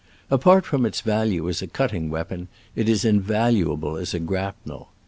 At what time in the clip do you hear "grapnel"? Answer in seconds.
4.19-4.89